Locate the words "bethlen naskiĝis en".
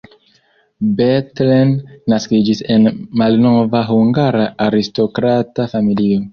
1.01-2.91